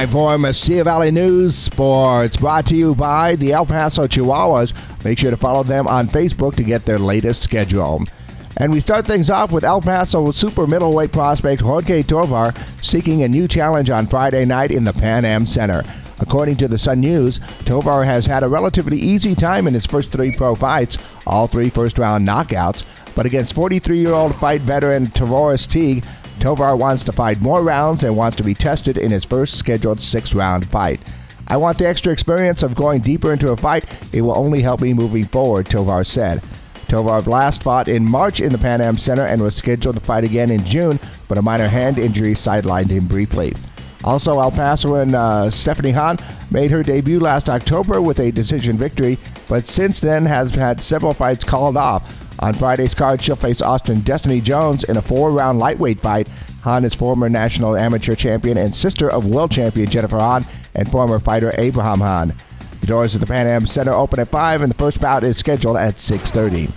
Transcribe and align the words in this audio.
time 0.00 0.08
for 0.08 0.38
Mesilla 0.38 0.84
Valley 0.84 1.10
News 1.10 1.54
Sports, 1.54 2.38
brought 2.38 2.64
to 2.68 2.74
you 2.74 2.94
by 2.94 3.36
the 3.36 3.52
El 3.52 3.66
Paso 3.66 4.06
Chihuahuas. 4.06 4.72
Make 5.04 5.18
sure 5.18 5.30
to 5.30 5.36
follow 5.36 5.62
them 5.62 5.86
on 5.86 6.08
Facebook 6.08 6.54
to 6.54 6.64
get 6.64 6.86
their 6.86 6.98
latest 6.98 7.42
schedule. 7.42 8.02
And 8.56 8.72
we 8.72 8.80
start 8.80 9.06
things 9.06 9.28
off 9.28 9.52
with 9.52 9.62
El 9.62 9.82
Paso 9.82 10.30
super 10.30 10.66
middleweight 10.66 11.12
prospect 11.12 11.60
Jorge 11.60 12.02
Tovar 12.02 12.54
seeking 12.80 13.24
a 13.24 13.28
new 13.28 13.46
challenge 13.46 13.90
on 13.90 14.06
Friday 14.06 14.46
night 14.46 14.70
in 14.70 14.84
the 14.84 14.94
Pan 14.94 15.26
Am 15.26 15.46
Center. 15.46 15.82
According 16.18 16.56
to 16.58 16.68
the 16.68 16.78
Sun 16.78 17.00
News, 17.00 17.38
Tovar 17.66 18.04
has 18.04 18.24
had 18.24 18.42
a 18.42 18.48
relatively 18.48 18.98
easy 18.98 19.34
time 19.34 19.66
in 19.66 19.74
his 19.74 19.84
first 19.84 20.10
three 20.10 20.32
pro 20.32 20.54
fights, 20.54 20.96
all 21.26 21.46
three 21.46 21.68
first 21.68 21.98
round 21.98 22.26
knockouts. 22.26 22.84
But 23.14 23.26
against 23.26 23.52
43 23.52 23.98
year 23.98 24.12
old 24.12 24.34
fight 24.34 24.62
veteran 24.62 25.08
Tavoris 25.08 25.68
Teague, 25.68 26.04
Tovar 26.40 26.74
wants 26.74 27.04
to 27.04 27.12
fight 27.12 27.40
more 27.40 27.62
rounds 27.62 28.02
and 28.02 28.16
wants 28.16 28.38
to 28.38 28.42
be 28.42 28.54
tested 28.54 28.96
in 28.96 29.10
his 29.10 29.26
first 29.26 29.58
scheduled 29.58 30.00
six 30.00 30.34
round 30.34 30.66
fight. 30.66 31.00
I 31.46 31.58
want 31.58 31.78
the 31.78 31.86
extra 31.86 32.12
experience 32.12 32.62
of 32.62 32.74
going 32.74 33.02
deeper 33.02 33.32
into 33.32 33.52
a 33.52 33.56
fight. 33.56 33.84
It 34.14 34.22
will 34.22 34.36
only 34.36 34.62
help 34.62 34.80
me 34.80 34.94
moving 34.94 35.26
forward, 35.26 35.66
Tovar 35.66 36.04
said. 36.04 36.42
Tovar 36.88 37.20
last 37.22 37.62
fought 37.62 37.88
in 37.88 38.10
March 38.10 38.40
in 38.40 38.52
the 38.52 38.58
Pan 38.58 38.80
Am 38.80 38.96
Center 38.96 39.26
and 39.26 39.42
was 39.42 39.54
scheduled 39.54 39.96
to 39.96 40.00
fight 40.00 40.24
again 40.24 40.50
in 40.50 40.64
June, 40.64 40.98
but 41.28 41.38
a 41.38 41.42
minor 41.42 41.68
hand 41.68 41.98
injury 41.98 42.34
sidelined 42.34 42.90
him 42.90 43.06
briefly. 43.06 43.52
Also, 44.02 44.40
El 44.40 44.50
Pasoan 44.50 45.12
uh, 45.12 45.50
Stephanie 45.50 45.90
Han 45.90 46.16
made 46.50 46.70
her 46.70 46.82
debut 46.82 47.20
last 47.20 47.50
October 47.50 48.00
with 48.00 48.18
a 48.18 48.32
decision 48.32 48.78
victory, 48.78 49.18
but 49.48 49.66
since 49.66 50.00
then 50.00 50.24
has 50.24 50.54
had 50.54 50.80
several 50.80 51.12
fights 51.12 51.44
called 51.44 51.76
off. 51.76 52.29
On 52.40 52.54
Friday's 52.54 52.94
card, 52.94 53.20
she'll 53.20 53.36
face 53.36 53.60
Austin 53.60 54.00
Destiny 54.00 54.40
Jones 54.40 54.84
in 54.84 54.96
a 54.96 55.02
four 55.02 55.30
round 55.30 55.58
lightweight 55.58 56.00
fight. 56.00 56.26
Han 56.62 56.84
is 56.84 56.94
former 56.94 57.28
national 57.28 57.76
amateur 57.76 58.14
champion 58.14 58.56
and 58.56 58.74
sister 58.74 59.10
of 59.10 59.26
world 59.26 59.50
champion 59.50 59.88
Jennifer 59.88 60.18
Han 60.18 60.44
and 60.74 60.90
former 60.90 61.18
fighter 61.18 61.52
Abraham 61.58 62.00
Han. 62.00 62.34
The 62.80 62.86
doors 62.86 63.14
of 63.14 63.20
the 63.20 63.26
Pan 63.26 63.46
Am 63.46 63.66
Center 63.66 63.92
open 63.92 64.20
at 64.20 64.28
5 64.28 64.62
and 64.62 64.70
the 64.72 64.76
first 64.76 65.00
bout 65.00 65.22
is 65.22 65.36
scheduled 65.36 65.76
at 65.76 65.96
6.30. 65.96 66.68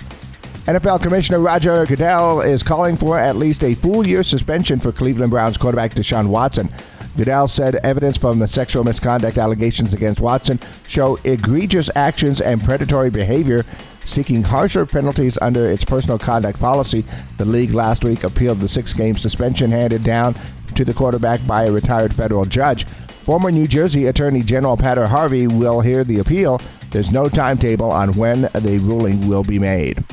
NFL 0.65 1.01
Commissioner 1.01 1.39
Roger 1.39 1.85
Goodell 1.85 2.41
is 2.41 2.63
calling 2.63 2.97
for 2.97 3.17
at 3.17 3.37
least 3.37 3.63
a 3.63 3.73
full 3.73 4.05
year 4.05 4.23
suspension 4.23 4.79
for 4.79 4.91
Cleveland 4.91 5.31
Browns 5.31 5.57
quarterback 5.57 5.91
Deshaun 5.91 6.27
Watson. 6.27 6.69
Goodell 7.15 7.47
said 7.47 7.75
evidence 7.75 8.17
from 8.17 8.39
the 8.39 8.47
sexual 8.47 8.83
misconduct 8.83 9.37
allegations 9.37 9.93
against 9.93 10.19
Watson 10.19 10.59
show 10.87 11.17
egregious 11.23 11.89
actions 11.95 12.41
and 12.41 12.63
predatory 12.63 13.09
behavior, 13.09 13.65
seeking 14.05 14.43
harsher 14.43 14.85
penalties 14.85 15.37
under 15.41 15.69
its 15.71 15.85
personal 15.85 16.17
conduct 16.17 16.59
policy. 16.59 17.03
The 17.37 17.45
league 17.45 17.73
last 17.73 18.03
week 18.03 18.23
appealed 18.23 18.59
the 18.59 18.67
six 18.67 18.93
game 18.93 19.15
suspension 19.15 19.71
handed 19.71 20.03
down 20.03 20.35
to 20.75 20.85
the 20.85 20.93
quarterback 20.93 21.45
by 21.45 21.65
a 21.65 21.71
retired 21.71 22.13
federal 22.13 22.45
judge. 22.45 22.85
Former 22.85 23.51
New 23.51 23.67
Jersey 23.67 24.07
Attorney 24.07 24.41
General 24.41 24.75
Patrick 24.75 25.09
Harvey 25.09 25.47
will 25.47 25.81
hear 25.81 26.03
the 26.03 26.19
appeal. 26.19 26.59
There's 26.91 27.11
no 27.11 27.29
timetable 27.29 27.91
on 27.91 28.13
when 28.13 28.41
the 28.41 28.79
ruling 28.83 29.27
will 29.27 29.43
be 29.43 29.59
made. 29.59 30.03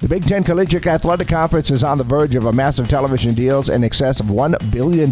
The 0.00 0.06
Big 0.06 0.24
Ten 0.24 0.44
Collegiate 0.44 0.86
Athletic 0.86 1.26
Conference 1.26 1.72
is 1.72 1.82
on 1.82 1.98
the 1.98 2.04
verge 2.04 2.36
of 2.36 2.44
a 2.44 2.52
massive 2.52 2.88
television 2.88 3.34
deals 3.34 3.68
in 3.68 3.82
excess 3.82 4.20
of 4.20 4.26
$1 4.26 4.70
billion. 4.70 5.10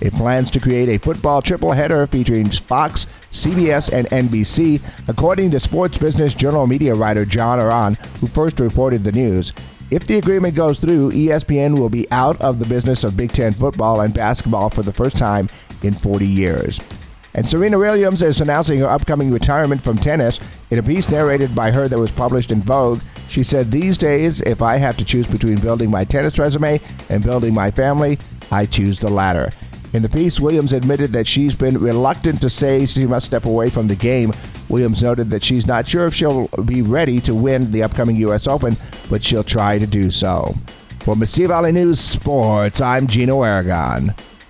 It 0.00 0.14
plans 0.14 0.50
to 0.52 0.58
create 0.58 0.88
a 0.88 0.98
football 0.98 1.42
triple 1.42 1.72
header 1.72 2.06
featuring 2.06 2.48
Fox, 2.48 3.06
CBS, 3.30 3.92
and 3.92 4.08
NBC, 4.08 4.80
according 5.06 5.50
to 5.50 5.60
Sports 5.60 5.98
Business 5.98 6.32
Journal 6.32 6.66
media 6.66 6.94
writer 6.94 7.26
John 7.26 7.60
Ourand, 7.60 7.98
who 8.20 8.26
first 8.26 8.58
reported 8.58 9.04
the 9.04 9.12
news. 9.12 9.52
If 9.90 10.06
the 10.06 10.16
agreement 10.16 10.54
goes 10.54 10.78
through, 10.78 11.10
ESPN 11.10 11.78
will 11.78 11.90
be 11.90 12.10
out 12.10 12.40
of 12.40 12.58
the 12.58 12.66
business 12.66 13.04
of 13.04 13.18
Big 13.18 13.32
Ten 13.32 13.52
football 13.52 14.00
and 14.00 14.14
basketball 14.14 14.70
for 14.70 14.82
the 14.82 14.94
first 14.94 15.18
time 15.18 15.50
in 15.82 15.92
40 15.92 16.26
years. 16.26 16.80
And 17.34 17.46
Serena 17.46 17.78
Williams 17.78 18.22
is 18.22 18.40
announcing 18.40 18.78
her 18.78 18.88
upcoming 18.88 19.30
retirement 19.30 19.82
from 19.82 19.98
tennis. 19.98 20.40
In 20.70 20.78
a 20.78 20.82
piece 20.82 21.10
narrated 21.10 21.54
by 21.54 21.70
her 21.70 21.86
that 21.86 21.98
was 21.98 22.10
published 22.10 22.50
in 22.50 22.62
Vogue, 22.62 23.00
she 23.30 23.44
said, 23.44 23.70
These 23.70 23.96
days, 23.96 24.40
if 24.40 24.60
I 24.60 24.76
have 24.76 24.96
to 24.96 25.04
choose 25.04 25.26
between 25.26 25.60
building 25.60 25.88
my 25.88 26.04
tennis 26.04 26.36
resume 26.36 26.80
and 27.08 27.22
building 27.22 27.54
my 27.54 27.70
family, 27.70 28.18
I 28.50 28.66
choose 28.66 28.98
the 28.98 29.08
latter. 29.08 29.50
In 29.92 30.02
the 30.02 30.08
piece, 30.08 30.40
Williams 30.40 30.72
admitted 30.72 31.10
that 31.10 31.28
she's 31.28 31.54
been 31.54 31.78
reluctant 31.78 32.40
to 32.40 32.50
say 32.50 32.86
she 32.86 33.06
must 33.06 33.26
step 33.26 33.44
away 33.44 33.70
from 33.70 33.86
the 33.86 33.94
game. 33.94 34.32
Williams 34.68 35.02
noted 35.02 35.30
that 35.30 35.44
she's 35.44 35.66
not 35.66 35.86
sure 35.86 36.06
if 36.06 36.14
she'll 36.14 36.48
be 36.64 36.82
ready 36.82 37.20
to 37.20 37.34
win 37.34 37.70
the 37.70 37.84
upcoming 37.84 38.16
U.S. 38.16 38.48
Open, 38.48 38.76
but 39.08 39.22
she'll 39.22 39.44
try 39.44 39.78
to 39.78 39.86
do 39.86 40.10
so. 40.10 40.54
For 41.00 41.14
Mesilla 41.14 41.48
Valley 41.48 41.72
News 41.72 42.00
Sports, 42.00 42.80
I'm 42.80 43.06
Gino 43.06 43.42
Aragon. 43.42 44.14